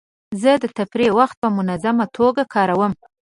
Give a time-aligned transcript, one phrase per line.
[0.41, 2.93] زه د تفریح وخت په منظمه توګه کاروم.